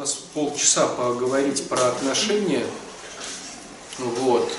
[0.00, 2.64] нас полчаса поговорить про отношения.
[3.98, 4.50] Вот.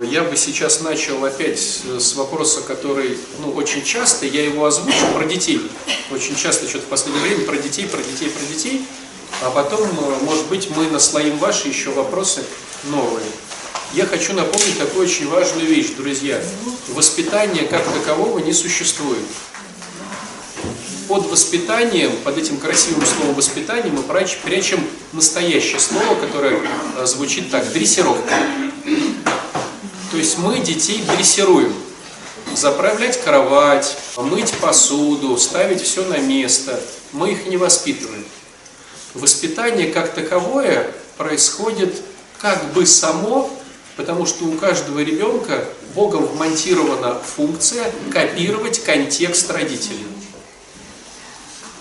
[0.00, 5.26] Я бы сейчас начал опять с вопроса, который, ну, очень часто, я его озвучу, про
[5.26, 5.60] детей.
[6.10, 8.86] Очень часто что-то в последнее время про детей, про детей, про детей.
[9.42, 12.42] А потом, э, может быть, мы наслоим ваши еще вопросы
[12.84, 13.26] новые.
[13.92, 16.42] Я хочу напомнить такую очень важную вещь, друзья.
[16.88, 19.20] Воспитание как такового не существует.
[21.08, 26.58] Под воспитанием, под этим красивым словом воспитание мы прячем настоящее слово, которое
[26.96, 28.34] э, звучит так, дрессировка.
[30.10, 31.72] То есть мы детей дрессируем.
[32.54, 36.80] Заправлять кровать, мыть посуду, ставить все на место.
[37.12, 38.24] Мы их не воспитываем.
[39.14, 41.94] Воспитание как таковое происходит
[42.40, 43.48] как бы само,
[43.96, 50.04] потому что у каждого ребенка Богом вмонтирована функция копировать контекст родителей.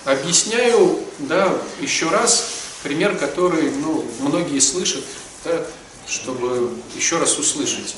[0.06, 2.52] Объясняю, да, еще раз
[2.84, 5.04] пример, который, ну, многие слышат,
[5.44, 5.66] да,
[6.08, 7.96] чтобы еще раз услышать.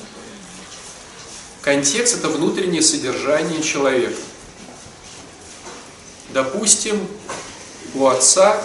[1.61, 4.15] Контекст– это внутреннее содержание человека.
[6.29, 7.05] Допустим,
[7.93, 8.63] у отца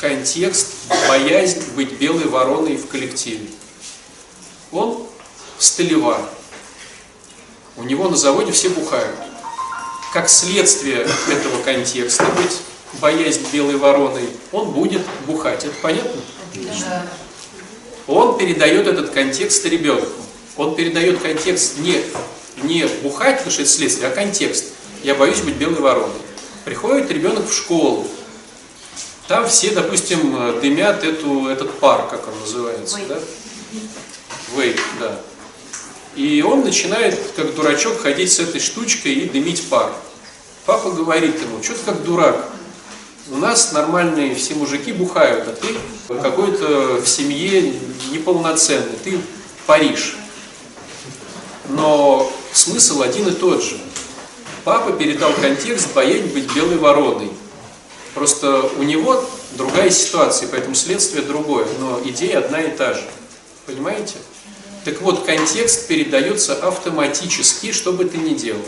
[0.00, 0.68] контекст–
[1.08, 3.50] боязнь быть белой вороной в коллективе.
[4.72, 5.06] Он
[5.58, 6.22] столевар.
[7.76, 9.14] У него на заводе все бухают.
[10.14, 12.62] Как следствие этого контекста быть
[12.94, 15.64] боязнь белой вороной, он будет бухать.
[15.64, 16.20] Это понятно?
[18.06, 20.08] Он передает этот контекст ребенку.
[20.56, 22.02] Он передает контекст не,
[22.62, 24.72] не бухать, потому что это следствие, а контекст.
[25.02, 26.10] Я боюсь быть белой вороной.
[26.64, 28.06] Приходит ребенок в школу.
[29.28, 32.96] Там все, допустим, дымят эту, этот пар, как он называется.
[32.96, 33.08] Вейп.
[33.08, 33.20] Да?
[34.56, 35.20] Вейп, да.
[36.16, 39.92] И он начинает, как дурачок, ходить с этой штучкой и дымить пар.
[40.64, 42.48] Папа говорит ему, что ты как дурак?
[43.30, 45.76] У нас нормальные все мужики бухают, а ты
[46.20, 47.74] какой-то в семье
[48.10, 49.20] неполноценный, ты
[49.66, 50.16] Париж.
[51.68, 53.78] Но смысл один и тот же.
[54.64, 57.30] Папа передал контекст боязнь быть белой вороной.
[58.14, 59.22] Просто у него
[59.52, 63.04] другая ситуация, поэтому следствие другое, но идея одна и та же.
[63.66, 64.14] Понимаете?
[64.86, 68.62] Так вот, контекст передается автоматически, что бы ты ни делал.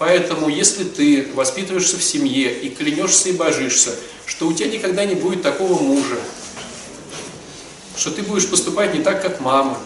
[0.00, 3.94] Поэтому, если ты воспитываешься в семье и клянешься и божишься,
[4.24, 6.18] что у тебя никогда не будет такого мужа,
[7.98, 9.78] что ты будешь поступать не так, как мама,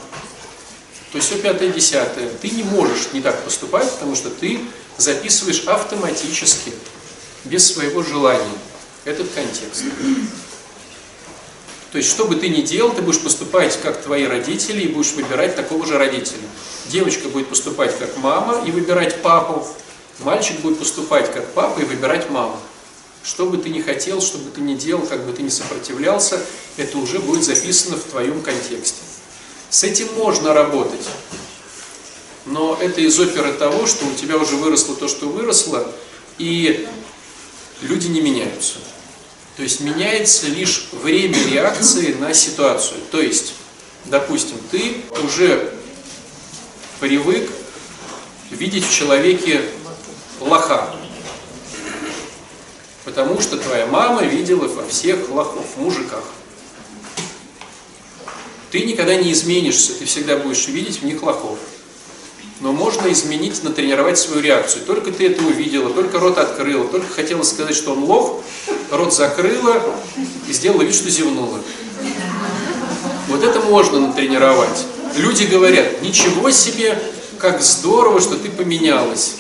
[1.11, 4.61] то все пятое, десятое, ты не можешь не так поступать, потому что ты
[4.99, 6.71] записываешь автоматически,
[7.43, 8.59] без своего желания,
[9.05, 9.83] этот контекст.
[11.91, 15.11] То есть, что бы ты ни делал, ты будешь поступать как твои родители и будешь
[15.15, 16.39] выбирать такого же родителя.
[16.87, 19.67] Девочка будет поступать как мама и выбирать папу,
[20.21, 22.59] Мальчик будет поступать как папа и выбирать маму.
[23.25, 26.45] Что бы ты ни хотел, что бы ты ни делал, как бы ты ни сопротивлялся,
[26.77, 29.01] это уже будет записано в твоем контексте.
[29.71, 31.07] С этим можно работать.
[32.47, 35.91] Но это из оперы того, что у тебя уже выросло то, что выросло,
[36.39, 36.87] и
[37.81, 38.75] люди не меняются.
[39.57, 43.01] То есть меняется лишь время реакции на ситуацию.
[43.11, 43.55] То есть,
[44.05, 45.73] допустим, ты уже
[47.01, 47.51] привык
[48.51, 49.63] видеть в человеке
[50.41, 50.91] лоха.
[53.05, 56.25] Потому что твоя мама видела во всех лохов, мужиках.
[58.71, 61.59] Ты никогда не изменишься, ты всегда будешь видеть в них лохов.
[62.61, 64.85] Но можно изменить, натренировать свою реакцию.
[64.85, 68.43] Только ты это увидела, только рот открыла, только хотела сказать, что он лох,
[68.91, 69.83] рот закрыла
[70.49, 71.61] и сделала вид, что зевнула.
[73.29, 74.87] Вот это можно натренировать.
[75.17, 77.01] Люди говорят, ничего себе,
[77.39, 79.37] как здорово, что ты поменялась.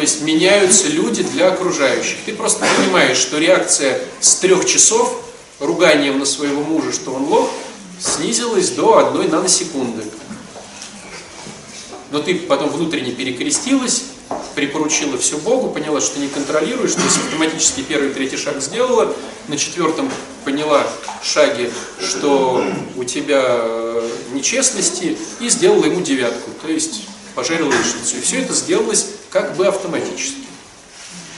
[0.00, 2.16] То есть меняются люди для окружающих.
[2.24, 5.22] Ты просто понимаешь, что реакция с трех часов
[5.58, 7.50] руганием на своего мужа, что он лох,
[7.98, 10.02] снизилась до одной наносекунды.
[12.10, 14.04] Но ты потом внутренне перекрестилась,
[14.54, 19.14] припоручила все Богу, поняла, что не контролируешь, то есть автоматически первый третий шаг сделала,
[19.48, 20.10] на четвертом
[20.46, 20.86] поняла
[21.22, 21.70] шаге,
[22.00, 22.64] что
[22.96, 27.02] у тебя э, нечестности, и сделала ему девятку, то есть
[27.34, 28.16] пожарила яичницу.
[28.16, 30.44] И все это сделалось как бы автоматически.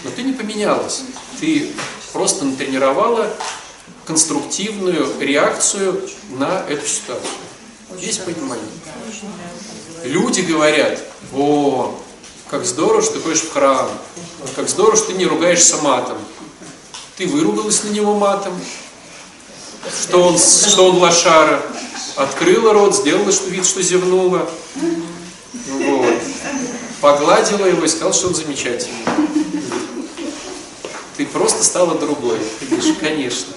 [0.04, 1.02] Но ты не поменялась.
[1.40, 1.70] Ты
[2.12, 3.32] просто натренировала
[4.04, 7.30] конструктивную реакцию на эту ситуацию.
[7.98, 8.64] Есть понимание?
[10.04, 11.00] Люди говорят,
[11.32, 11.96] о,
[12.48, 13.88] как здорово, что ты ходишь в храм,
[14.56, 16.18] как здорово, что ты не ругаешься матом.
[17.16, 18.52] Ты выругалась на него матом,
[20.02, 21.62] что он, что он лошара,
[22.16, 24.50] открыла рот, сделала что вид, что зевнула,
[25.68, 26.01] вот.
[27.02, 29.04] Погладила его и сказала, что он замечательный.
[31.16, 32.38] Ты просто стала другой.
[32.60, 33.54] Ты говоришь, конечно.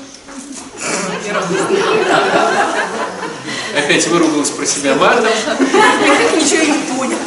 [3.77, 5.25] Опять выругалась про себя матом.
[5.25, 7.17] Ничего не понял.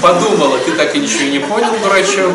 [0.00, 2.32] Подумала, ты так и ничего не понял, дурачок.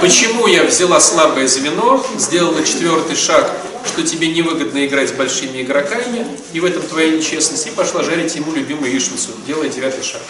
[0.00, 3.52] Почему я взяла слабое звено, сделала четвертый шаг,
[3.86, 8.34] что тебе невыгодно играть с большими игроками, и в этом твоя нечестность, и пошла жарить
[8.34, 10.22] ему любимую яичницу, делая девятый шаг.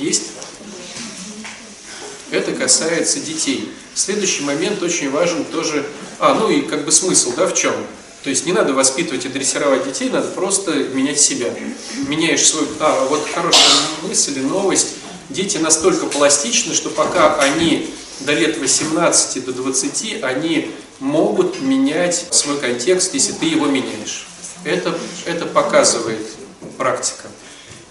[0.00, 0.22] Есть?
[2.30, 3.70] Это касается детей.
[3.94, 5.86] Следующий момент очень важен тоже.
[6.18, 7.74] А, ну и как бы смысл, да, в чем?
[8.24, 11.52] То есть не надо воспитывать и дрессировать детей, надо просто менять себя.
[12.08, 12.66] Меняешь свой...
[12.80, 14.94] А, вот хорошая мысль и новость.
[15.28, 22.58] Дети настолько пластичны, что пока они до лет 18, до 20, они могут менять свой
[22.58, 24.26] контекст, если ты его меняешь.
[24.64, 26.26] Это, это показывает
[26.78, 27.28] практика.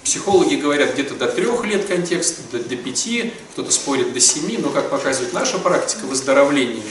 [0.03, 4.69] Психологи говорят где-то до трех лет контекст, до, до пяти, кто-то спорит до семи, но
[4.69, 6.83] как показывает наша практика выздоровления,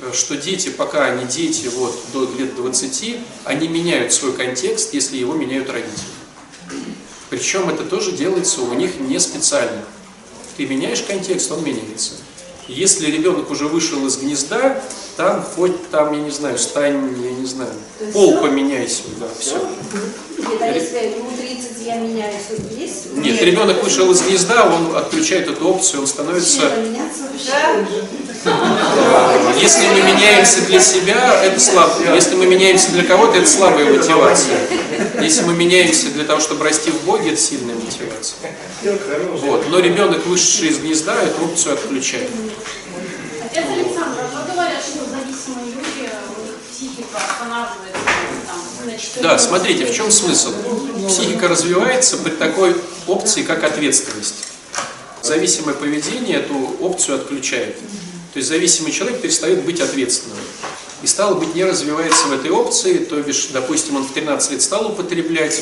[0.00, 5.16] э, что дети, пока они дети вот, до лет 20, они меняют свой контекст, если
[5.16, 6.08] его меняют родители.
[7.30, 9.82] Причем это тоже делается у них не специально.
[10.56, 12.12] Ты меняешь контекст, он меняется.
[12.68, 14.82] Если ребенок уже вышел из гнезда,
[15.16, 17.72] там хоть там, я не знаю, стань, я не знаю,
[18.12, 19.56] пол поменяй свой, да, все.
[20.38, 23.12] Где-то если ему 30, я меняю свой есть?
[23.16, 26.70] Нет, ребенок вышел из гнезда, он отключает эту опцию, он становится...
[29.60, 31.94] Если мы меняемся для себя, это слабо.
[32.14, 34.58] Если мы меняемся для кого-то, это слабая мотивация.
[35.20, 38.38] Если мы меняемся для того, чтобы расти в Боге, это сильная мотивация.
[39.42, 39.68] Вот.
[39.70, 42.30] Но ребенок, вышедший из гнезда, эту опцию отключает.
[43.44, 47.91] Отец Александр, а вы говорят, что зависимые люди, у них психика останавливается там, на 4
[49.20, 50.52] Да, смотрите, в чем смысл?
[51.08, 52.76] Психика развивается при такой
[53.06, 54.46] опции, как ответственность.
[55.22, 57.76] Зависимое поведение эту опцию отключает.
[58.32, 60.38] То есть зависимый человек перестает быть ответственным.
[61.02, 64.62] И стало быть, не развивается в этой опции, то бишь, допустим, он в 13 лет
[64.62, 65.60] стал употреблять,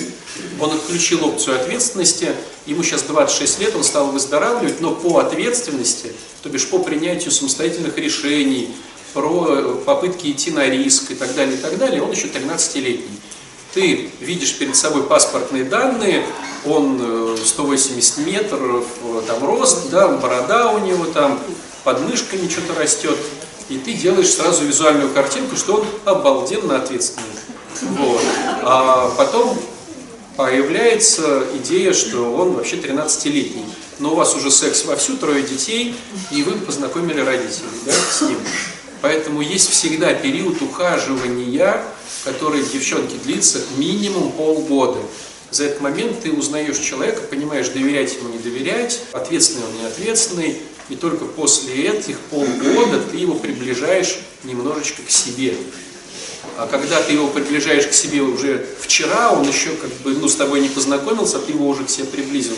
[0.60, 2.34] он отключил опцию ответственности,
[2.66, 7.96] ему сейчас 26 лет, он стал выздоравливать, но по ответственности, то бишь по принятию самостоятельных
[7.96, 8.74] решений,
[9.12, 13.20] про попытки идти на риск и так далее, и так далее, он еще 13-летний.
[13.72, 16.26] Ты видишь перед собой паспортные данные,
[16.64, 21.38] он э, 180 метров, э, там рост, да, борода у него там,
[21.84, 23.16] под мышками что-то растет,
[23.68, 27.26] и ты делаешь сразу визуальную картинку, что он обалденно ответственный.
[27.80, 28.20] Вот.
[28.62, 29.56] А потом
[30.36, 33.64] появляется идея, что он вообще 13-летний.
[33.98, 35.94] Но у вас уже секс вовсю, трое детей,
[36.30, 38.38] и вы познакомили родителей да, с ним.
[39.02, 41.82] Поэтому есть всегда период ухаживания,
[42.24, 44.98] который, девчонки, длится минимум полгода.
[45.50, 50.58] За этот момент ты узнаешь человека, понимаешь, доверять ему, не доверять, ответственный он, не ответственный,
[50.88, 55.54] и только после этих полгода ты его приближаешь немножечко к себе.
[56.56, 60.36] А когда ты его приближаешь к себе уже вчера, он еще как бы ну, с
[60.36, 62.54] тобой не познакомился, а ты его уже к себе приблизил.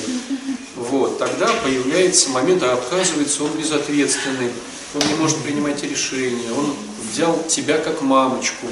[0.76, 4.50] Вот, тогда появляется момент, а оказывается, он безответственный,
[4.94, 6.74] он не может принимать решения, он
[7.10, 8.66] взял тебя как мамочку.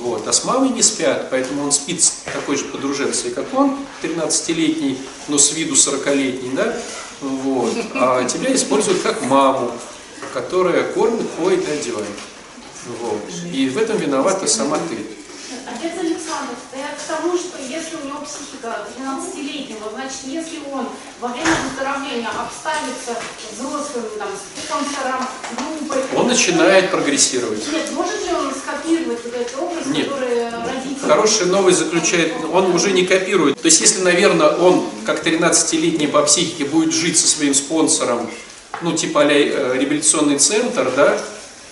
[0.00, 0.26] Вот.
[0.28, 4.98] А с мамой не спят, поэтому он спит с такой же подруженцей, как он, 13-летний,
[5.28, 6.76] но с виду 40-летний, да?
[7.20, 7.72] Вот.
[7.94, 9.72] А тебя используют как маму,
[10.32, 12.08] которая кормит, поет и одевает.
[13.00, 13.22] Вот.
[13.52, 14.98] И в этом виновата сама ты.
[15.66, 20.88] Отец Александр, да я к тому, что если у него психика 12-летнего, значит, если он
[21.20, 23.14] во время выздоровления обставится
[23.52, 25.26] взрослым, там, спонсором,
[25.56, 26.02] группой...
[26.16, 27.62] Он начинает прогрессировать.
[27.72, 30.08] Нет, может ли он скопировать вот этот образ, Нет.
[30.08, 31.08] который родители...
[31.08, 33.60] Хорошая новость заключает, он уже не копирует.
[33.60, 38.28] То есть, если, наверное, он, как 13-летний по психике, будет жить со своим спонсором,
[38.82, 41.18] ну, типа а реабилитационный центр, да,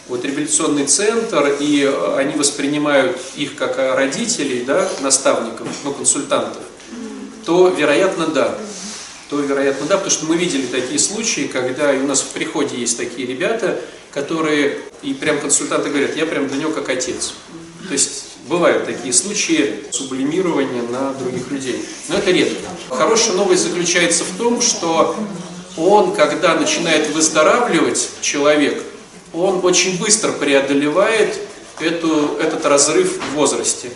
[0.08, 6.62] вот реабилитационный центр, и э, они воспринимают их как э, родителей, да, наставников, ну, консультантов,
[7.44, 8.56] то, вероятно, да.
[9.30, 12.98] То, вероятно, да, потому что мы видели такие случаи, когда у нас в приходе есть
[12.98, 13.80] такие ребята,
[14.12, 17.34] которые, и прям консультанты говорят, я прям для него как отец.
[17.88, 21.84] То есть бывают такие случаи сублимирования на других людей.
[22.08, 22.68] Но это редко.
[22.90, 25.16] Хорошая новость заключается в том, что
[25.76, 28.82] он, когда начинает выздоравливать, человек,
[29.34, 31.38] он очень быстро преодолевает
[31.80, 33.90] эту, этот разрыв в возрасте.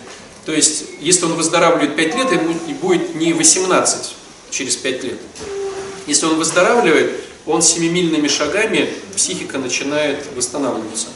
[0.45, 4.15] То есть, если он выздоравливает 5 лет, ему будет не 18
[4.51, 5.19] через 5 лет.
[6.07, 7.11] Если он выздоравливает,
[7.45, 11.07] он семимильными шагами, психика начинает восстанавливаться.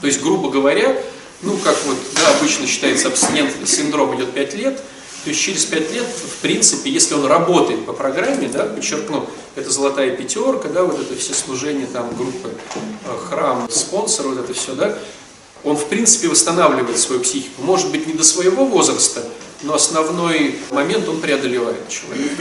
[0.00, 0.96] То есть, грубо говоря,
[1.42, 4.82] ну, как вот, да, обычно считается абстинентный синдром идет 5 лет,
[5.24, 9.26] то есть через 5 лет, в принципе, если он работает по программе, да, подчеркну,
[9.56, 14.52] это золотая пятерка, да, вот это все служение там группы, э, храм, спонсор, вот это
[14.52, 14.98] все, да,
[15.64, 17.62] он в принципе восстанавливает свою психику.
[17.62, 19.24] Может быть, не до своего возраста,
[19.62, 22.32] но основной момент он преодолевает человек.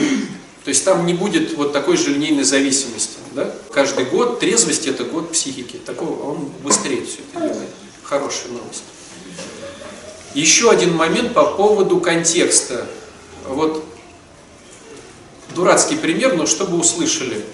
[0.65, 3.17] То есть там не будет вот такой же линейной зависимости.
[3.31, 3.53] Да?
[3.71, 5.77] Каждый год трезвость это год психики.
[5.77, 7.69] Такого он быстрее все это делает.
[8.03, 8.83] Хорошая новость.
[10.33, 12.87] Еще один момент по поводу контекста.
[13.47, 13.85] Вот
[15.53, 17.45] дурацкий пример, но чтобы услышали.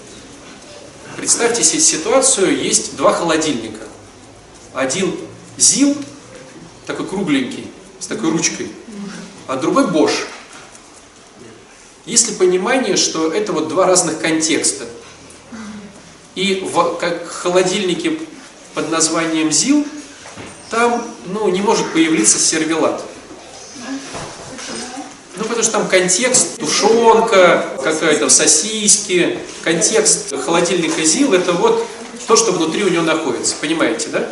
[1.17, 3.85] Представьте себе ситуацию, есть два холодильника.
[4.73, 5.13] Один
[5.57, 5.97] ЗИЛ,
[6.85, 7.67] такой кругленький,
[7.99, 8.71] с такой ручкой,
[9.47, 10.27] а другой Бош.
[12.05, 14.85] Есть ли понимание, что это вот два разных контекста?
[16.35, 18.17] И в как холодильнике
[18.73, 19.85] под названием ЗИЛ
[20.69, 23.03] там ну, не может появиться сервелат.
[25.35, 31.85] Ну, потому что там контекст, тушенка, какая-то сосиски, контекст холодильника ЗИЛ, это вот
[32.27, 34.27] то, что внутри у него находится, понимаете, да?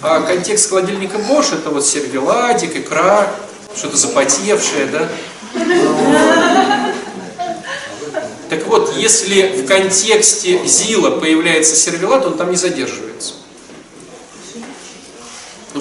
[0.00, 3.30] А контекст холодильника Bosch это вот сервеладик, икра,
[3.76, 5.08] что-то запотевшее, да?
[8.48, 13.34] Так вот, если в контексте ЗИЛа появляется сервелат, он там не задерживается.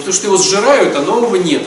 [0.08, 1.64] Потому что его сжирают, а нового нет.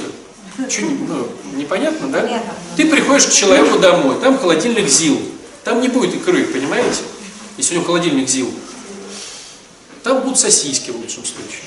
[0.66, 2.22] Что, ну, непонятно, да?
[2.22, 2.54] Понятно.
[2.74, 5.20] Ты приходишь к человеку домой, там холодильник ЗИЛ.
[5.62, 7.02] Там не будет икры, понимаете?
[7.58, 8.50] Если у него холодильник ЗИЛ.
[10.02, 11.64] Там будут сосиски в лучшем случае.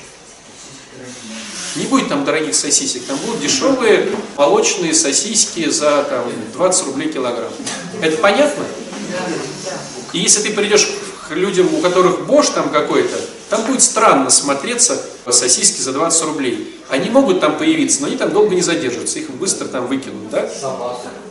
[1.76, 7.52] Не будет там дорогих сосисек, там будут дешевые молочные сосиски за там, 20 рублей килограмм.
[8.02, 8.66] Это понятно?
[10.12, 10.90] И если ты придешь
[11.30, 13.16] к людям, у которых бош там какой-то,
[13.50, 16.80] там будет странно смотреться сосиски за 20 рублей.
[16.90, 20.50] Они могут там появиться, но они там долго не задержатся, их быстро там выкинут, да?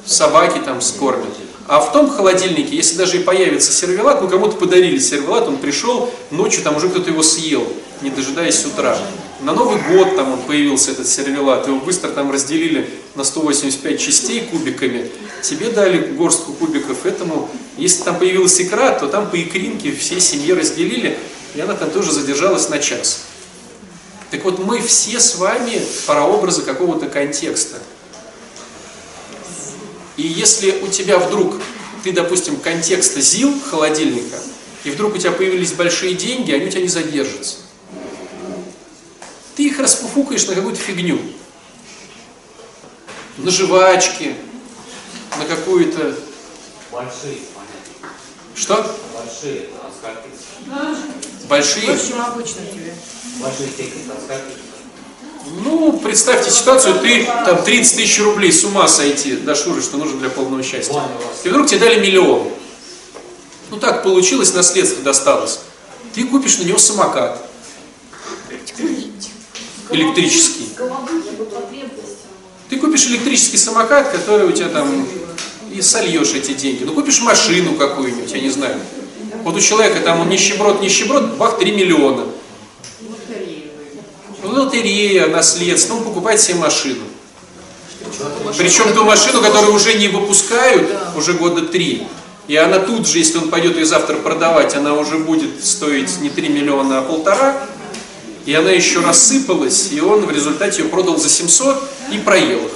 [0.04, 1.28] Собаки там скормят.
[1.68, 6.10] А в том холодильнике, если даже и появится сервелат, ну кому-то подарили сервелат, он пришел,
[6.30, 7.64] ночью там уже кто-то его съел,
[8.02, 8.98] не дожидаясь утра.
[9.40, 14.40] На Новый год там он появился, этот сервелат, его быстро там разделили на 185 частей
[14.40, 15.10] кубиками.
[15.42, 17.48] Тебе дали горстку кубиков этому.
[17.76, 21.18] Если там появилась икра, то там по икринке всей семье разделили,
[21.54, 23.20] и она там тоже задержалась на час.
[24.30, 27.78] Так вот, мы все с вами прообразы какого-то контекста.
[30.16, 31.56] И если у тебя вдруг,
[32.02, 34.38] ты, допустим, контекста ЗИЛ холодильника,
[34.84, 37.56] и вдруг у тебя появились большие деньги, они у тебя не задержатся.
[39.54, 41.20] Ты их расфуфукаешь на какую-то фигню.
[43.36, 44.34] На жвачки,
[45.38, 46.16] на какую-то...
[46.90, 48.16] Большие, понятно.
[48.54, 48.96] Что?
[49.14, 51.31] Большие, а скольки?
[51.48, 51.86] Большие?
[51.86, 52.94] Больше, чем обычно тебе.
[55.64, 60.20] Ну, представьте ситуацию, ты там 30 тысяч рублей с ума сойти до Шуры, что нужно
[60.20, 61.02] для полного счастья.
[61.44, 62.48] И вдруг тебе дали миллион.
[63.70, 65.60] Ну так получилось, наследство досталось.
[66.14, 67.42] Ты купишь на него самокат.
[69.90, 70.68] Электрический.
[72.68, 75.06] Ты купишь электрический самокат, который у тебя там
[75.72, 76.84] и сольешь эти деньги.
[76.84, 78.78] Ну купишь машину какую-нибудь, я не знаю.
[79.44, 82.26] Вот у человека там он нищеброд, нищеброд, бах, 3 миллиона.
[84.42, 87.04] Лотерея, наследство, он покупает себе машину.
[88.58, 92.06] Причем ту машину, которую уже не выпускают уже года три.
[92.48, 96.28] И она тут же, если он пойдет ее завтра продавать, она уже будет стоить не
[96.28, 97.66] 3 миллиона, а полтора.
[98.44, 101.82] И она еще рассыпалась, и он в результате ее продал за 700
[102.12, 102.72] и проел их.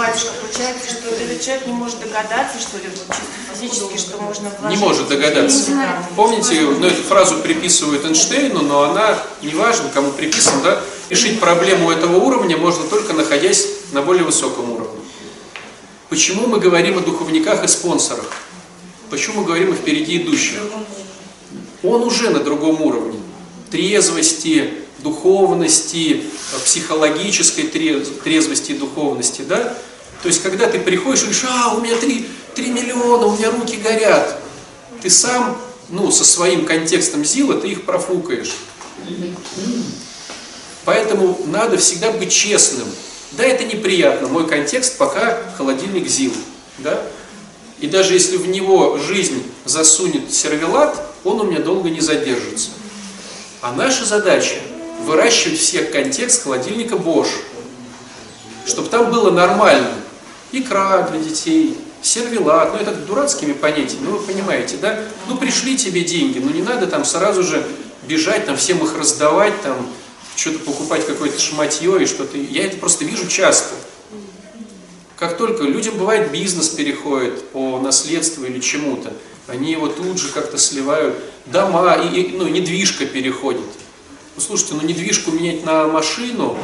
[0.00, 4.48] Батюшка, получается, что этот человек не может догадаться, что ли, вот чисто физически, что можно
[4.58, 4.78] вложить.
[4.80, 5.72] Не может догадаться.
[5.72, 6.08] Да.
[6.16, 10.80] Помните, ну, эту фразу приписывают Эйнштейну, но она, неважно, кому приписан, да,
[11.10, 15.02] решить проблему этого уровня можно только находясь на более высоком уровне.
[16.08, 18.24] Почему мы говорим о духовниках и спонсорах?
[19.10, 20.60] Почему мы говорим о впереди идущих?
[21.82, 23.20] Он уже на другом уровне.
[23.70, 26.24] Трезвости, духовности,
[26.64, 29.76] психологической трез- трезвости и духовности, да?
[30.22, 33.50] То есть, когда ты приходишь и говоришь, а, у меня 3, 3 миллиона, у меня
[33.50, 34.38] руки горят,
[35.00, 35.58] ты сам,
[35.88, 38.54] ну, со своим контекстом ЗИЛа, ты их профукаешь.
[40.84, 42.88] Поэтому надо всегда быть честным.
[43.32, 46.32] Да, это неприятно, мой контекст пока холодильник ЗИЛ,
[46.78, 47.00] да?
[47.78, 52.70] И даже если в него жизнь засунет сервелат, он у меня долго не задержится.
[53.62, 54.56] А наша задача
[55.04, 57.28] выращивать всех контекст холодильника Bosch,
[58.66, 59.92] чтобы там было нормально.
[60.52, 64.98] Икра для детей, сервелат, ну это дурацкими понятиями, ну вы понимаете, да?
[65.28, 67.64] Ну пришли тебе деньги, ну не надо там сразу же
[68.08, 69.86] бежать, там всем их раздавать, там
[70.34, 72.36] что-то покупать какое-то шматье и что-то.
[72.36, 73.74] Я это просто вижу часто.
[75.16, 79.12] Как только людям бывает бизнес переходит по наследству или чему-то,
[79.46, 81.18] они его тут же как-то сливают.
[81.46, 83.66] Дома, и, и, ну, недвижка переходит.
[84.36, 86.56] Ну слушайте, ну недвижку менять на машину,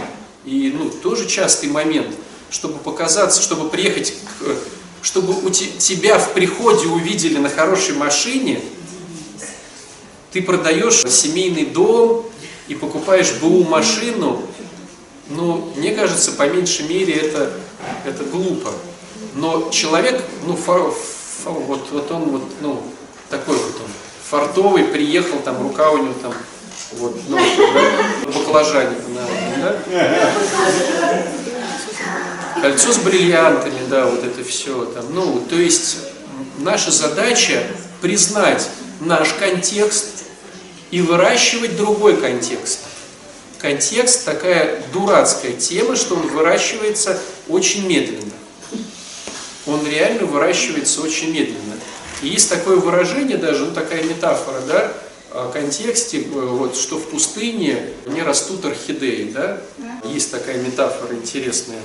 [0.45, 2.15] и ну тоже частый момент,
[2.51, 4.57] чтобы показаться, чтобы приехать, к,
[5.03, 8.61] чтобы у те- тебя в приходе увидели на хорошей машине,
[10.33, 12.27] ты продаешь семейный дом
[12.69, 14.43] и покупаешь БУ машину,
[15.31, 17.53] ну, мне кажется, по меньшей мере это,
[18.05, 18.71] это глупо.
[19.35, 20.91] Но человек, ну, фа-
[21.45, 22.83] фа- вот, вот он вот, ну,
[23.31, 23.91] такой вот он,
[24.29, 26.33] фартовый, приехал, там, рука у него там,
[26.93, 27.39] вот, ну,
[28.33, 31.27] баклажане, да, да?
[32.61, 35.15] Кольцо с бриллиантами, да, вот это все там.
[35.15, 35.99] Ну, то есть
[36.59, 37.63] наша задача
[38.01, 38.69] признать
[39.01, 40.25] наш контекст
[40.91, 42.81] и выращивать другой контекст.
[43.59, 48.33] Контекст такая дурацкая тема, что он выращивается очень медленно.
[49.67, 51.75] Он реально выращивается очень медленно.
[52.23, 54.93] И есть такое выражение даже, ну такая метафора, да,
[55.33, 59.61] о контексте, э, вот, что в пустыне не растут орхидеи, да?
[60.05, 61.81] Есть такая метафора интересная.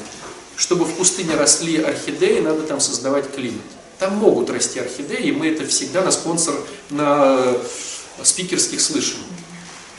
[0.61, 3.65] Чтобы в пустыне росли орхидеи, надо там создавать климат.
[3.97, 6.53] Там могут расти орхидеи, и мы это всегда на спонсор,
[6.91, 7.57] на
[8.21, 9.17] спикерских слышим.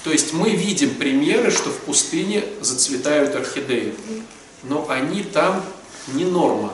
[0.04, 3.92] То есть мы видим примеры, что в пустыне зацветают орхидеи,
[4.62, 5.64] но они там
[6.06, 6.72] не норма.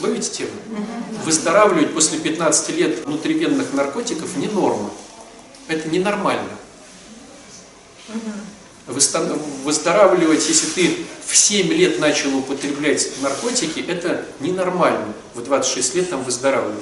[0.00, 0.50] Ловите тему?
[1.26, 4.90] Выздоравливать после 15 лет внутривенных наркотиков не норма.
[5.68, 6.48] Это ненормально.
[8.86, 10.96] Выздоравливать, если ты
[11.32, 15.14] в 7 лет начал употреблять наркотики, это ненормально.
[15.32, 16.78] В 26 лет там выздоравливать.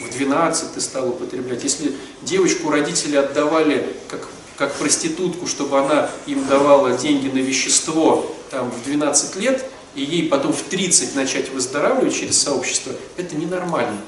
[0.00, 1.62] В 12 ты стал употреблять.
[1.62, 8.70] Если девочку родители отдавали как, как проститутку, чтобы она им давала деньги на вещество там,
[8.70, 9.62] в 12 лет,
[9.94, 13.98] и ей потом в 30 начать выздоравливать через сообщество, это ненормально.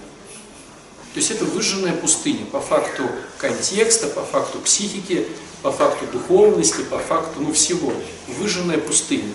[1.14, 3.02] То есть это выжженная пустыня по факту
[3.38, 5.26] контекста, по факту психики,
[5.62, 7.92] по факту духовности, по факту ну, всего.
[8.38, 9.31] Выжженная пустыня.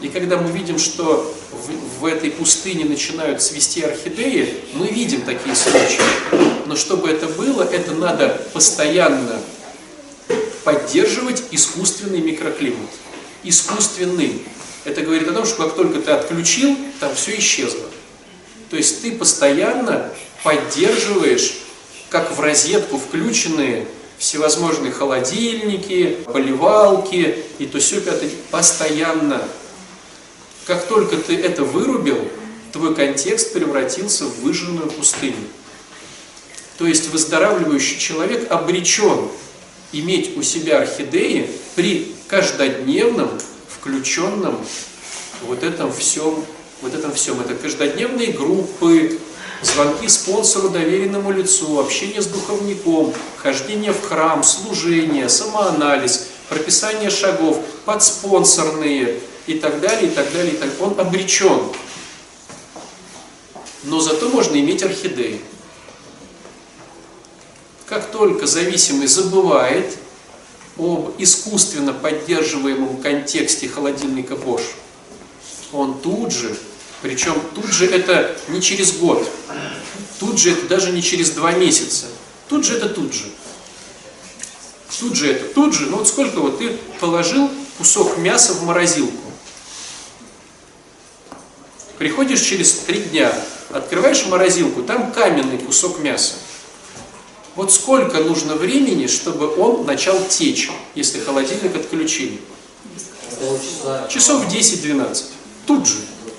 [0.00, 5.56] И когда мы видим, что в, в этой пустыне начинают цвести орхидеи, мы видим такие
[5.56, 6.00] случаи.
[6.66, 9.40] Но чтобы это было, это надо постоянно
[10.62, 12.90] поддерживать искусственный микроклимат.
[13.42, 14.42] Искусственный.
[14.84, 17.86] Это говорит о том, что как только ты отключил, там все исчезло.
[18.70, 21.54] То есть ты постоянно поддерживаешь,
[22.10, 23.86] как в розетку включенные
[24.18, 29.42] всевозможные холодильники, поливалки и то все пятое, постоянно.
[30.66, 32.28] Как только ты это вырубил,
[32.72, 35.36] твой контекст превратился в выжженную пустыню.
[36.78, 39.28] То есть выздоравливающий человек обречен
[39.92, 43.30] иметь у себя орхидеи при каждодневном
[43.68, 44.58] включенном
[45.42, 46.44] вот этом всем,
[46.82, 47.40] вот этом всем.
[47.40, 49.18] Это каждодневные группы,
[49.62, 59.20] звонки спонсору, доверенному лицу, общение с духовником, хождение в храм, служение, самоанализ, прописание шагов, подспонсорные
[59.46, 60.54] и так далее, и так далее.
[60.54, 60.70] И так.
[60.80, 61.62] Он обречен.
[63.84, 65.40] Но зато можно иметь орхидеи.
[67.86, 69.96] Как только зависимый забывает
[70.76, 74.74] об искусственно поддерживаемом контексте холодильника Bosch,
[75.72, 76.54] он тут же,
[77.02, 79.28] причем тут же это не через год,
[80.18, 82.06] тут же это даже не через два месяца,
[82.48, 83.24] тут же это тут же.
[85.00, 89.32] Тут же это, тут же, ну вот сколько вот ты положил кусок мяса в морозилку.
[91.98, 93.32] Приходишь через три дня,
[93.70, 96.34] открываешь морозилку, там каменный кусок мяса.
[97.54, 102.40] Вот сколько нужно времени, чтобы он начал течь, если холодильник отключили?
[104.08, 105.24] Часов 10-12.
[105.66, 105.96] Тут же.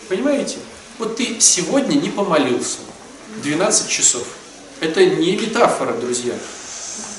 [0.10, 0.58] Понимаете?
[0.98, 2.80] Вот ты сегодня не помолился.
[3.44, 4.28] 12 часов.
[4.82, 6.34] Это не метафора, друзья.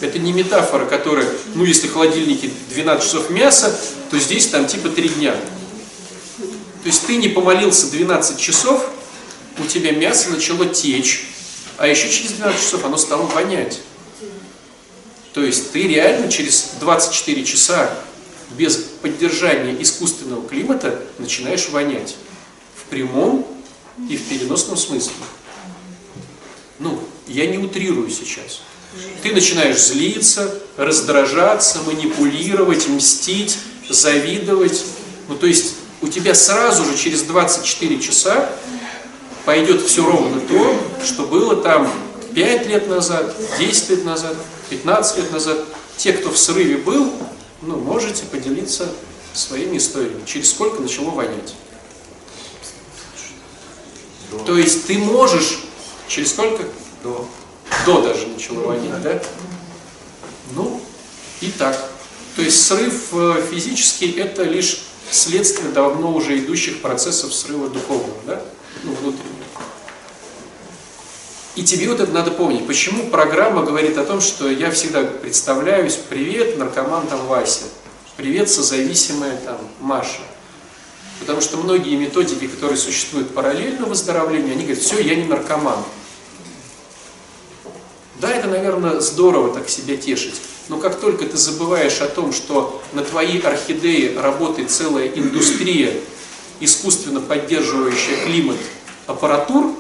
[0.01, 3.75] Это не метафора, которая, ну, если в холодильнике 12 часов мяса,
[4.11, 5.33] то здесь там типа 3 дня.
[5.33, 8.91] То есть ты не помолился 12 часов,
[9.59, 11.27] у тебя мясо начало течь,
[11.77, 13.81] а еще через 12 часов оно стало вонять.
[15.33, 17.91] То есть ты реально через 24 часа
[18.57, 22.17] без поддержания искусственного климата начинаешь вонять.
[22.91, 23.47] Прямом
[24.09, 25.13] и в переносном смысле.
[26.79, 26.99] Ну,
[27.29, 28.63] я не утрирую сейчас.
[29.23, 34.85] Ты начинаешь злиться, раздражаться, манипулировать, мстить, завидовать.
[35.29, 38.51] Ну, то есть у тебя сразу же через 24 часа
[39.45, 41.91] пойдет все ровно то, что было там
[42.35, 44.37] 5 лет назад, 10 лет назад,
[44.71, 45.65] 15 лет назад.
[45.97, 47.13] Те, кто в срыве был,
[47.63, 48.89] ну, можете поделиться
[49.35, 51.55] своими историями, через сколько начало вонять.
[54.47, 55.61] То есть ты можешь,
[56.09, 56.65] через сколько?
[57.03, 57.27] До.
[57.87, 59.23] До даже начало вонять, да?
[60.55, 60.81] Ну,
[61.41, 61.91] И так.
[62.37, 68.43] То есть срыв э, физический– это лишь следствие давно уже идущих процессов срыва духовного, да?
[68.85, 69.41] Ну, внутреннего.
[71.57, 72.67] И тебе вот это надо помнить.
[72.67, 77.65] Почему программа говорит о том, что я всегда представляюсь, привет, наркоман там Вася,
[78.17, 80.23] привет, созависимая там Маша.
[81.21, 85.79] Потому что многие методики, которые существуют параллельно выздоровлению, они говорят, все, я не наркоман.
[88.21, 90.35] Да, это, наверное, здорово так себя тешить.
[90.69, 95.93] Но как только ты забываешь о том, что на твоей орхидее работает целая индустрия,
[96.61, 98.59] искусственно поддерживающая климат
[99.07, 99.75] аппаратур,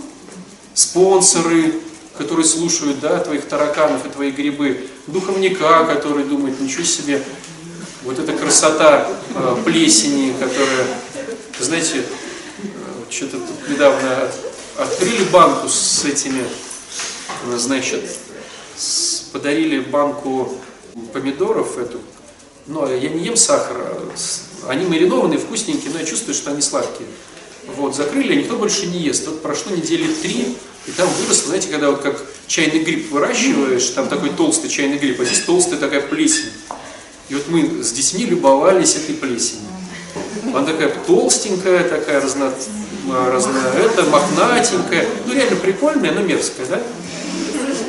[0.74, 1.74] спонсоры,
[2.16, 7.22] которые слушают да, твоих тараканов и твои грибы, духовника, который думает, ничего себе,
[8.02, 10.86] вот эта красота э, плесени, которая,
[11.64, 12.04] знаете,
[12.62, 12.64] э,
[13.10, 14.30] что-то тут недавно
[14.76, 18.04] открыли банку с этими, э, значит,
[19.32, 20.56] подарили банку
[21.12, 22.00] помидоров эту,
[22.66, 23.96] но я не ем сахара,
[24.68, 27.08] они маринованные, вкусненькие, но я чувствую, что они сладкие.
[27.76, 29.26] Вот, закрыли, а никто больше не ест.
[29.26, 34.08] Вот прошло недели три, и там выросло, знаете, когда вот как чайный гриб выращиваешь, там
[34.08, 36.52] такой толстый чайный гриб, а здесь толстая такая плесень.
[37.28, 39.79] И вот мы с детьми любовались этой плесенью.
[40.44, 42.52] Она такая толстенькая, такая разно,
[43.08, 45.06] разно это, мохнатенькая.
[45.26, 46.80] Ну, реально прикольная, но мерзкая, да?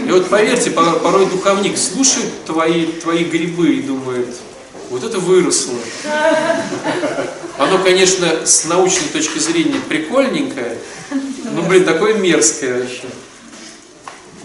[0.06, 4.36] И вот поверьте, порой духовник слушает твои, твои грибы и думает,
[4.90, 5.76] вот это выросло.
[7.58, 10.78] Оно, конечно, с научной точки зрения прикольненькое,
[11.54, 13.04] но, блин, такое мерзкое вообще.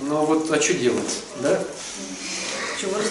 [0.02, 1.58] Но вот, а что делать, да?
[2.78, 3.10] Что выросло,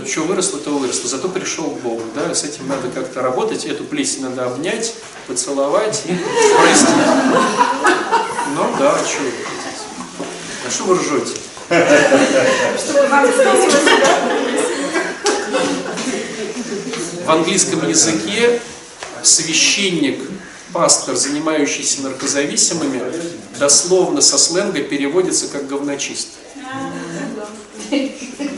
[0.00, 1.08] то что выросло, то выросло.
[1.08, 2.34] Зато пришел к Богу, да?
[2.34, 4.94] С этим надо как-то работать, эту плесень надо обнять,
[5.26, 6.14] поцеловать и
[6.60, 6.88] простить.
[8.54, 9.84] Ну да, а что вы хотите?
[10.66, 11.36] А что вы ржете?
[17.24, 18.60] В английском языке
[19.22, 20.20] священник,
[20.72, 23.02] пастор, занимающийся наркозависимыми,
[23.58, 26.28] дословно со сленга переводится как говночист.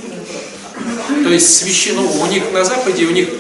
[1.25, 1.97] То есть священ...
[1.97, 3.31] ну, у них на Западе, у них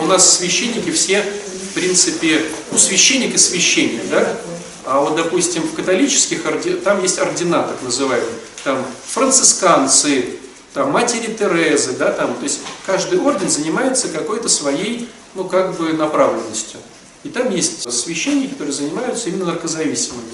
[0.00, 4.36] у нас священники все, в принципе, ну, священник и священник, да?
[4.84, 6.42] А вот, допустим, в католических
[6.84, 8.30] там есть ордена, так называемые,
[8.62, 10.26] там францисканцы,
[10.74, 15.92] там матери Терезы, да, там, то есть каждый орден занимается какой-то своей, ну, как бы
[15.92, 16.78] направленностью.
[17.24, 20.28] И там есть священники, которые занимаются именно наркозависимыми.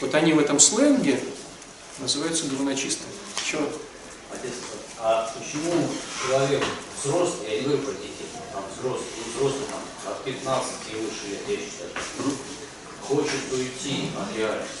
[0.00, 1.18] Вот они в этом сленге
[1.98, 3.10] называются говночистыми.
[3.44, 3.62] Чего?
[4.36, 4.52] Отец,
[4.98, 5.72] а почему
[6.26, 6.62] человек
[7.02, 11.40] взрослый, я не говорю про детей, там взрослый, взрослый там, от 15 и выше лет,
[11.48, 11.90] я считаю,
[13.00, 14.76] хочет уйти от реальности?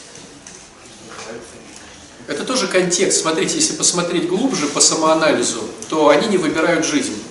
[2.26, 3.22] Это тоже контекст.
[3.22, 7.22] Смотрите, если посмотреть глубже по самоанализу, то они не выбирают жизнь.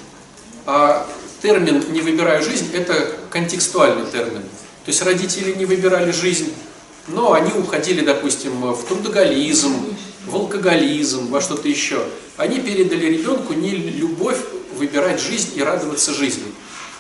[0.66, 1.08] А
[1.42, 4.42] термин «не выбираю жизнь»– это контекстуальный термин.
[4.42, 6.54] То есть родители не выбирали жизнь,
[7.08, 12.04] но они уходили, допустим, в трудоголизм, в алкоголизм, во что-то еще.
[12.38, 14.40] Они передали ребенку не любовь
[14.76, 16.46] выбирать жизнь и радоваться жизни.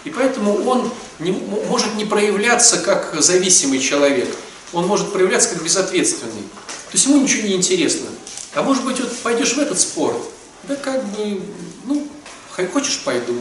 [0.03, 4.29] И поэтому он не, может не проявляться как зависимый человек,
[4.71, 6.43] он может проявляться как безответственный.
[6.91, 8.07] То есть ему ничего не интересно.
[8.53, 10.17] А может быть, вот пойдешь в этот спорт,
[10.63, 11.41] да как бы,
[11.85, 12.07] ну,
[12.71, 13.35] хочешь пойду,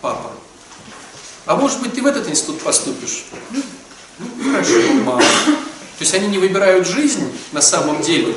[0.00, 0.32] папа.
[1.46, 3.24] А может быть, ты в этот институт поступишь?
[3.50, 3.62] Ну,
[4.18, 5.22] ну хорошо, мама.
[6.00, 8.34] То есть они не выбирают жизнь на самом деле.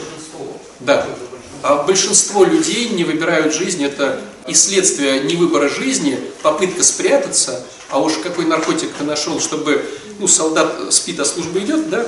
[0.85, 1.05] Да.
[1.61, 8.13] А большинство людей не выбирают жизнь, это и следствие невыбора жизни, попытка спрятаться, а уж
[8.15, 9.85] какой наркотик ты нашел, чтобы,
[10.19, 12.05] ну, солдат спит, а служба идет, да,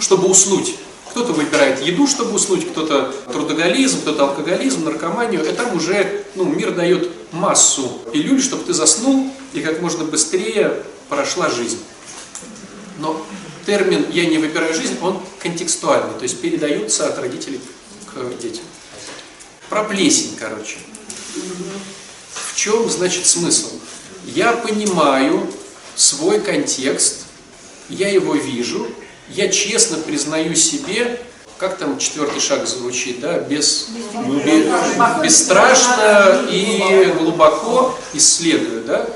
[0.00, 0.76] чтобы уснуть.
[1.10, 5.44] Кто-то выбирает еду, чтобы уснуть, кто-то трудоголизм, кто-то алкоголизм, наркоманию.
[5.46, 10.82] И там уже ну, мир дает массу пилюль, чтобы ты заснул и как можно быстрее
[11.10, 11.78] прошла жизнь.
[12.98, 13.24] Но
[13.66, 17.60] термин «я не выбираю жизнь», он контекстуальный, то есть передается от родителей
[18.14, 18.64] к детям.
[19.68, 20.76] Про плесень, короче.
[22.32, 23.70] В чем, значит, смысл?
[24.24, 25.48] Я понимаю
[25.96, 27.24] свой контекст,
[27.88, 28.86] я его вижу,
[29.30, 31.20] я честно признаю себе,
[31.58, 33.88] как там четвертый шаг звучит, да, без,
[34.44, 39.08] без, бесстрашно и глубоко исследую, да,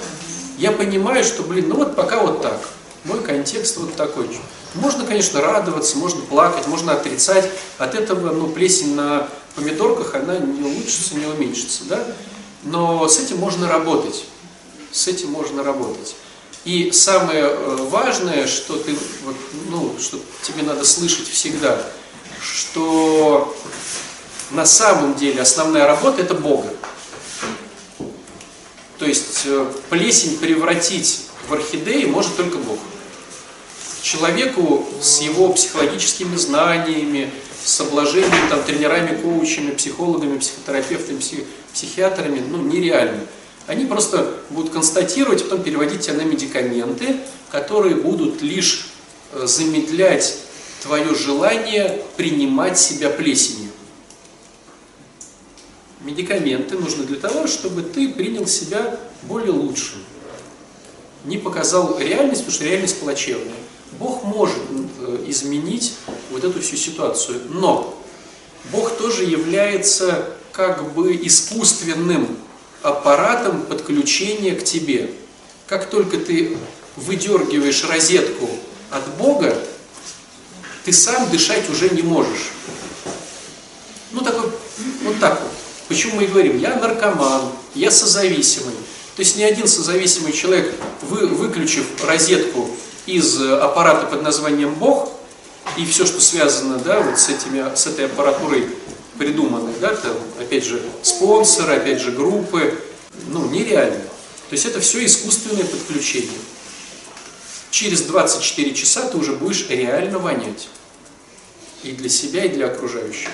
[0.59, 2.61] я понимаю, что, блин, ну вот пока вот так,
[3.07, 4.29] мой контекст вот такой.
[4.75, 10.62] Можно, конечно, радоваться, можно плакать, можно отрицать, от этого, ну, плесень на помидорках, она не
[10.62, 12.05] улучшится, не уменьшится, да,
[12.64, 14.25] но с этим можно работать,
[14.92, 16.14] с этим можно работать.
[16.64, 19.37] И самое э, важное, что ты, вот,
[19.71, 21.81] ну, что тебе надо слышать всегда,
[22.42, 23.57] что
[24.51, 26.69] на самом деле основная работа это Бога.
[28.99, 32.79] То есть э, плесень превратить в орхидеи может только Бог.
[34.07, 37.29] Человеку с его психологическими знаниями,
[37.64, 43.19] с обложением там, тренерами, коучами, психологами, психотерапевтами, псих- психиатрами, ну, нереально.
[43.66, 47.16] Они просто будут констатировать, потом переводить тебя на медикаменты,
[47.51, 48.87] которые будут лишь
[49.33, 50.38] э, замедлять
[50.83, 53.73] твое желание принимать себя плесенью.
[56.03, 59.99] Медикаменты нужны для того, чтобы ты принял себя более лучшим.
[61.25, 63.65] Не показал реальность, потому что реальность плачевная.
[63.98, 64.59] Бог может
[65.00, 65.94] э, изменить
[66.30, 67.96] вот эту всю ситуацию, но
[68.72, 72.37] Бог тоже является как бы искусственным
[72.82, 75.11] аппаратом подключения к тебе.
[75.66, 76.56] Как только ты
[76.96, 78.48] выдергиваешь розетку
[78.90, 79.56] от Бога,
[80.85, 82.50] ты сам дышать уже не можешь.
[84.12, 84.50] Ну, такой,
[85.02, 85.50] вот так вот.
[85.88, 87.42] Почему мы и говорим, я наркоман,
[87.74, 88.74] я созависимый.
[89.16, 92.70] То есть ни один созависимый человек, вы, выключив розетку
[93.07, 95.11] из э, аппарата под названием Бог,
[95.77, 98.69] и все, что связано да, вот с, этими, с этой аппаратурой
[99.19, 102.79] придуманной, да, там, опять же, спонсоры, опять же, группы,
[103.29, 104.05] ну, нереально.
[104.49, 106.38] То есть это все искусственное подключение.
[107.71, 110.69] Через 24 часа ты уже будешь реально вонять.
[111.83, 113.31] И для себя, и для окружающих.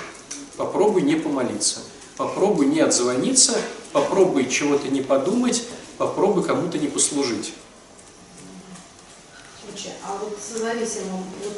[0.57, 1.81] Попробуй не помолиться.
[2.17, 3.55] Попробуй не отзвониться,
[3.93, 5.65] попробуй чего-то не подумать,
[5.97, 7.53] попробуй кому-то не послужить.
[9.73, 10.39] Слушай, а вот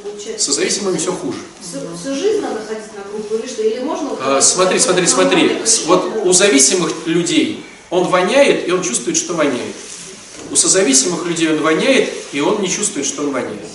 [0.03, 0.53] получается...
[0.99, 1.39] Все хуже.
[1.61, 3.63] Всю, всю жизнь надо ходить на группу или что?
[3.63, 4.11] Или можно...
[4.21, 5.59] А, Смотри, смотри, смотри.
[5.87, 9.75] Вот у зависимых людей он воняет, и он чувствует, что воняет.
[10.51, 13.67] У созависимых людей он воняет, и он не чувствует, что он воняет.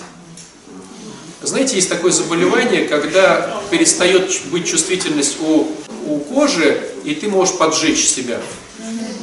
[1.42, 5.68] Знаете, есть такое заболевание, когда перестает быть чувствительность у,
[6.06, 8.40] у кожи, и ты можешь поджечь себя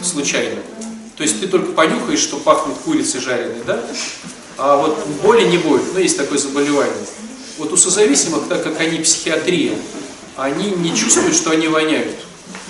[0.03, 0.61] случайно.
[1.17, 3.83] То есть ты только понюхаешь, что пахнет курицей жареной, да?
[4.59, 5.83] А вот боли не будет.
[5.93, 6.95] Ну, есть такое заболевание.
[7.59, 9.75] Вот у созависимых, так как они психиатрия,
[10.37, 12.15] они не чувствуют, что они воняют.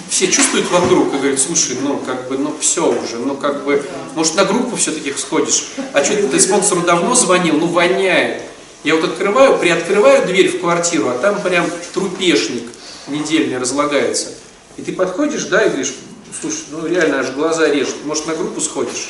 [0.09, 3.85] Все чувствуют вокруг и говорят, слушай, ну как бы, ну все уже, ну как бы,
[4.15, 8.43] может на группу все-таки сходишь, а что ты спонсору давно звонил, ну воняет.
[8.85, 12.71] Я вот открываю, приоткрываю дверь в квартиру, а там прям трупешник
[13.09, 14.29] недельный разлагается.
[14.77, 15.95] И ты подходишь, да, и говоришь,
[16.41, 19.09] слушай, ну реально аж глаза режут, может на группу сходишь?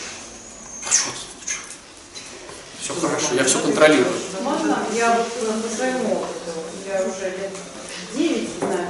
[0.83, 1.26] Ты?
[2.87, 4.15] Все хорошо, я все контролирую.
[4.43, 4.79] Можно?
[4.95, 6.55] Я э, по своему опыту,
[6.87, 7.51] я уже лет
[8.15, 8.87] 9 знаю,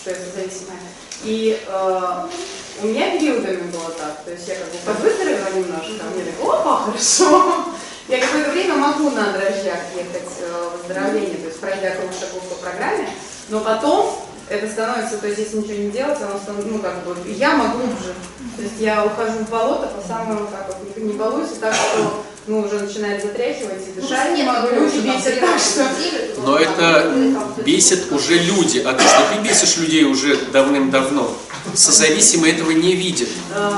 [0.00, 0.78] что я созависимая.
[1.22, 2.26] И э,
[2.82, 4.24] у меня периодами было так.
[4.24, 7.66] То есть я как бы подвыздоровела немножко, а мне так, опа, хорошо.
[8.08, 12.42] Я какое-то время могу на дрожжах ехать э, в выздоровление, то есть пройдя круг шагов
[12.48, 13.08] по программе,
[13.48, 17.16] но потом это становится, то есть если ничего не делать, оно становится, ну как бы,
[17.30, 18.14] яма глубже.
[18.56, 21.74] То есть я ухожу в болото по самому, так вот, не, не балуюсь, и так
[21.74, 25.88] что, ну, уже начинает затряхивать, и дышать не могу, люди бесят так, что...
[26.42, 27.12] Но это
[27.64, 31.36] бесит уже люди, а то, что ты бесишь людей уже давным-давно,
[31.74, 33.28] созависимые этого не видят.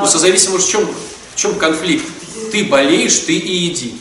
[0.02, 2.04] У созависимых в чем, в чем конфликт?
[2.52, 4.00] Ты болеешь, ты и иди.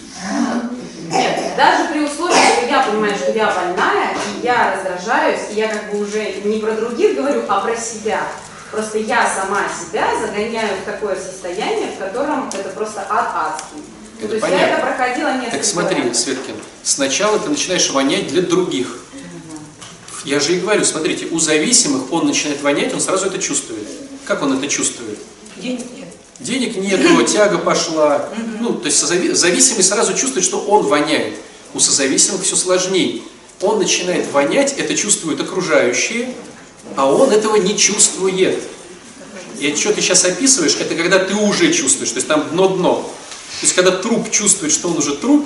[1.09, 5.69] Нет, даже при условии, что я понимаю, что я больная, и я раздражаюсь, и я
[5.69, 8.21] как бы уже не про других говорю, а про себя.
[8.69, 13.81] Просто я сама себя загоняю в такое состояние, в котором это просто ад адский.
[14.19, 14.63] Это то есть понятно.
[14.63, 16.23] я это проходила несколько Так смотри, раз.
[16.23, 18.97] Светкин, сначала ты начинаешь вонять для других.
[20.25, 23.87] Я же и говорю, смотрите, у зависимых он начинает вонять, он сразу это чувствует.
[24.25, 25.19] Как он это чувствует?
[25.55, 26.07] Денег нет.
[26.39, 28.27] Денег нету, тяга пошла.
[28.59, 31.35] Ну, то есть зависимый сразу чувствует, что он воняет.
[31.73, 33.21] У созависимых все сложнее.
[33.61, 36.33] Он начинает вонять, это чувствуют окружающие,
[36.95, 38.59] а он этого не чувствует.
[39.59, 43.11] И что ты сейчас описываешь, это когда ты уже чувствуешь, то есть там дно-дно.
[43.59, 45.45] То есть когда труп чувствует, что он уже труп,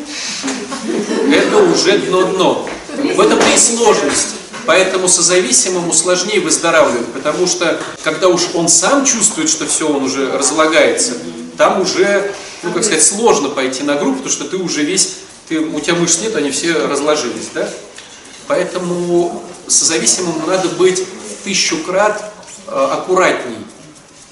[1.32, 2.70] это уже дно-дно.
[2.98, 4.36] В этом-то и сложность.
[4.66, 10.32] Поэтому созависимому сложнее выздоравливать, потому что когда уж он сам чувствует, что все, он уже
[10.32, 11.14] разлагается,
[11.58, 12.34] там уже,
[12.64, 15.96] ну как сказать, сложно пойти на группу, потому что ты уже весь, ты, у тебя
[15.96, 17.68] мышц нет, они все разложились, да?
[18.48, 22.32] Поэтому созависимому надо быть в тысячу крат
[22.68, 23.58] э, аккуратней.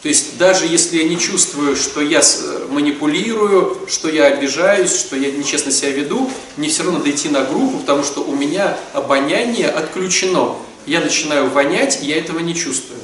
[0.01, 5.17] То есть даже если я не чувствую, что я э, манипулирую, что я обижаюсь, что
[5.17, 8.77] я нечестно себя веду, мне все равно надо идти на группу, потому что у меня
[8.93, 10.55] обоняние отключено.
[10.85, 12.99] Я начинаю вонять, и я этого не чувствую.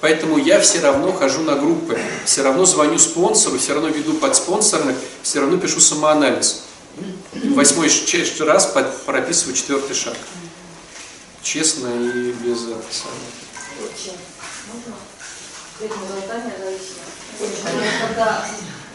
[0.00, 4.96] Поэтому я все равно хожу на группы, все равно звоню спонсору, все равно веду подспонсорных,
[5.22, 6.62] все равно пишу самоанализ.
[7.54, 7.88] Восьмой
[8.40, 10.16] раз под- прописываю четвертый шаг.
[11.42, 13.20] Честно и без самого.
[15.80, 15.88] Можно?
[15.96, 17.08] Поэтому глотание зависимое.
[17.38, 18.44] Потому что когда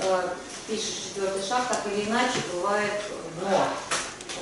[0.02, 0.28] э,
[0.68, 2.94] пишешь четвертый шаг, так или иначе бывает
[3.42, 3.50] но.
[3.50, 3.58] Ну,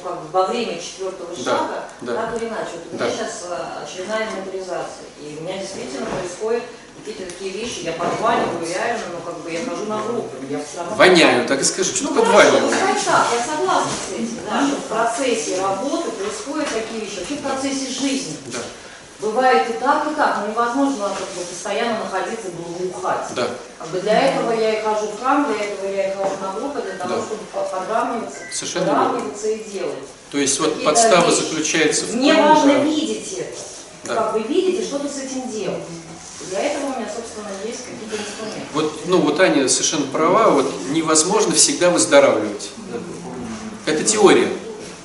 [0.03, 2.13] как бы во время четвертого Да, шага, да.
[2.15, 2.71] так или иначе.
[2.75, 3.11] Вот у меня Да.
[3.11, 3.43] сейчас
[3.83, 5.07] очередная инвентаризация.
[5.19, 6.63] И у меня действительно происходят
[6.99, 10.77] какие-то такие вещи, я подваливаю реально, ну как бы я хожу на группы, я все
[10.79, 10.95] равно...
[10.95, 12.63] Воняю, так и скажи, что Ну подваливаешь.
[12.63, 17.35] пускай так, я согласна с этим, да, что в процессе работы происходят такие вещи, вообще
[17.35, 18.37] в процессе жизни.
[18.47, 18.59] Да,
[19.19, 23.27] Бывает и так, и так, но невозможно как бы, постоянно находиться благоухать.
[23.35, 23.47] да.
[23.79, 26.51] Как бы для этого я и хожу в храм, для этого я и хожу на
[26.59, 27.21] группы, для того, Да.
[27.21, 29.93] чтобы по- подравниваться, Совершенно подравниваться и делать.
[30.31, 31.39] То есть вот Какие-то подстава вещи.
[31.39, 32.79] заключается в Мне том, важно да.
[32.79, 33.57] видеть это.
[34.03, 34.15] Да.
[34.15, 35.83] Как вы видите, что-то с этим делать.
[36.49, 38.67] Для этого у меня, собственно, есть какие-то инструменты.
[38.73, 42.69] Вот, ну вот Аня совершенно права, вот невозможно всегда выздоравливать.
[43.85, 44.49] Это теория,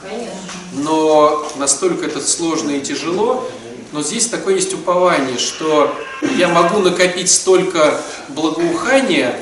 [0.02, 0.34] Конечно.
[0.72, 3.48] но настолько это сложно и тяжело,
[3.92, 5.94] но здесь такое есть упование, что
[6.36, 9.36] я могу накопить столько благоухания,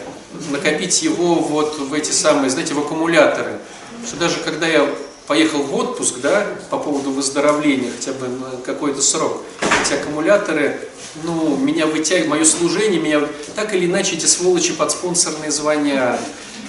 [0.51, 3.59] накопить его вот в эти самые, знаете, в аккумуляторы,
[4.07, 4.89] что даже когда я
[5.27, 9.43] поехал в отпуск, да, по поводу выздоровления хотя бы на какой-то срок,
[9.85, 10.81] эти аккумуляторы,
[11.23, 13.21] ну, меня вытягивают, мое служение, меня
[13.55, 16.19] так или иначе эти сволочи под спонсорные звонят,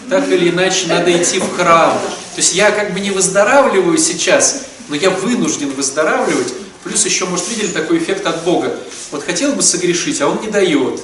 [0.09, 1.93] так или иначе надо идти в храм.
[1.93, 6.53] То есть я как бы не выздоравливаю сейчас, но я вынужден выздоравливать.
[6.83, 8.77] Плюс еще, может, видели такой эффект от Бога.
[9.11, 11.01] Вот хотел бы согрешить, а он не дает.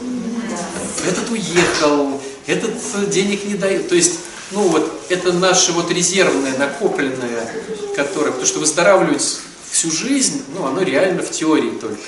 [1.05, 3.89] Этот уехал, этот денег не дает.
[3.89, 4.19] То есть,
[4.51, 7.51] ну вот, это наше вот резервное, накопленное,
[7.95, 11.99] которое, потому что выздоравливать всю жизнь, ну, оно реально в теории только.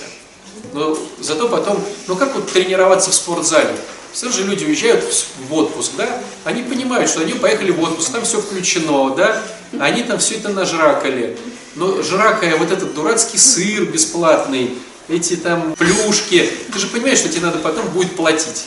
[0.74, 3.76] Но зато потом, ну как вот тренироваться в спортзале?
[4.18, 5.06] Все же люди уезжают
[5.48, 6.10] в отпуск, да?
[6.44, 9.40] Они понимают, что они поехали в отпуск, там все включено, да?
[9.80, 11.38] Они там все это нажракали.
[11.76, 14.76] Но жракая вот этот дурацкий сыр бесплатный,
[15.08, 18.66] эти там плюшки, ты же понимаешь, что тебе надо потом будет платить.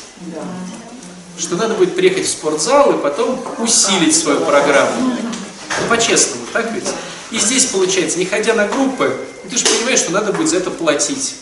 [1.36, 5.02] Что надо будет приехать в спортзал и потом усилить свою программу.
[5.02, 6.86] Ну, по-честному, так ведь?
[7.32, 9.16] И здесь получается, не ходя на группы,
[9.50, 11.34] ты же понимаешь, что надо будет за это платить.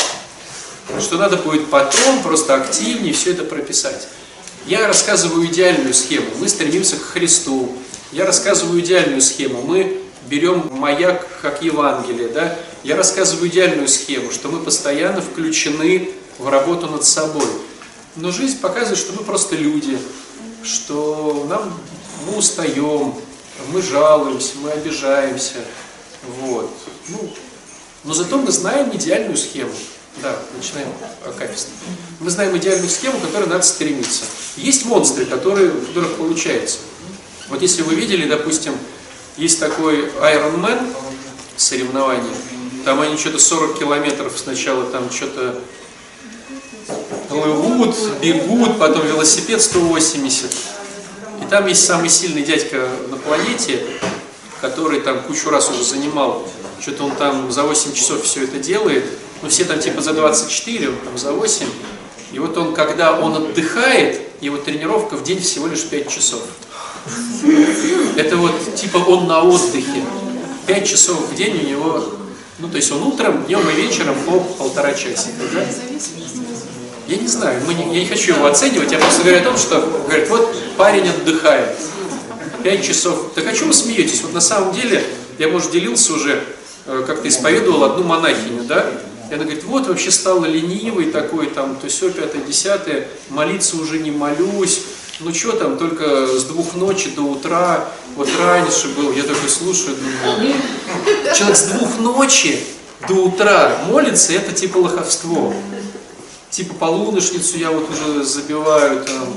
[1.00, 4.08] Что надо будет потом просто активнее все это прописать.
[4.66, 6.26] Я рассказываю идеальную схему.
[6.38, 7.72] Мы стремимся к Христу.
[8.12, 9.62] Я рассказываю идеальную схему.
[9.62, 12.28] Мы берем маяк как Евангелие.
[12.28, 12.56] Да?
[12.84, 17.46] Я рассказываю идеальную схему, что мы постоянно включены в работу над собой.
[18.16, 19.98] Но жизнь показывает, что мы просто люди,
[20.62, 21.72] что нам
[22.26, 23.14] мы устаем,
[23.72, 25.64] мы жалуемся, мы обижаемся.
[26.40, 26.70] Вот.
[27.08, 27.30] Ну,
[28.04, 29.72] но зато мы знаем идеальную схему.
[30.22, 30.88] Да, начинаем
[31.24, 31.68] акафист.
[32.18, 34.24] Мы знаем идеальную схему, к которой надо стремиться.
[34.56, 36.78] Есть монстры, которые, у которых получается.
[37.48, 38.76] Вот если вы видели, допустим,
[39.36, 40.92] есть такой Iron Man
[41.56, 42.34] соревнование,
[42.84, 45.60] там они что-то 40 километров сначала там что-то
[47.28, 50.50] плывут, бегут, потом велосипед 180.
[51.42, 53.86] И там есть самый сильный дядька на планете,
[54.60, 56.48] который там кучу раз уже занимал,
[56.80, 59.04] что-то он там за 8 часов все это делает,
[59.42, 61.66] ну все там типа за 24, он там за 8.
[62.32, 66.42] И вот он, когда он отдыхает, его тренировка в день всего лишь 5 часов.
[68.16, 70.04] Это вот типа он на отдыхе.
[70.66, 72.04] 5 часов в день у него,
[72.58, 75.42] ну то есть он утром, днем и вечером по полтора часика.
[75.52, 75.64] Да?
[77.06, 79.56] Я не знаю, мы не- я не хочу его оценивать, я просто говорю о том,
[79.56, 81.74] что, говорят, вот парень отдыхает,
[82.62, 83.32] пять часов.
[83.34, 84.20] Так о чем вы смеетесь?
[84.20, 85.02] Вот на самом деле,
[85.38, 86.44] я, может, делился уже,
[87.06, 88.86] как-то исповедовал одну монахиню, да?
[89.30, 93.98] И она говорит, вот вообще стала ленивой такой, там, то все, пятое, десятое, молиться уже
[93.98, 94.80] не молюсь,
[95.20, 99.96] ну что там, только с двух ночи до утра, вот раньше был, я такой слушаю,
[99.96, 100.54] думаю,
[101.34, 102.58] человек с двух ночи
[103.06, 105.52] до утра молится, это типа лоховство
[106.50, 109.28] типа полуношницу я вот уже забиваю там.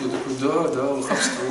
[0.00, 1.44] Я такой, да, да, лоховство.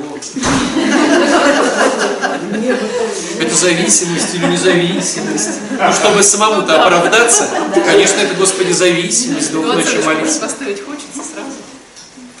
[3.40, 5.50] Это зависимость или независимость?
[5.70, 7.48] Ну, чтобы самому-то оправдаться,
[7.86, 10.40] конечно, это, Господи, зависимость, двух ночи молиться.
[10.40, 11.56] поставить хочется сразу.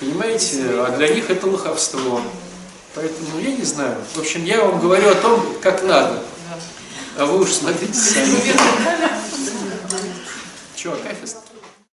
[0.00, 0.64] Понимаете?
[0.80, 2.22] А для них это лоховство.
[2.94, 3.96] Поэтому, я не знаю.
[4.14, 6.22] В общем, я вам говорю о том, как надо.
[7.16, 8.52] А вы уж смотрите сами.
[10.74, 11.36] Че, акафист?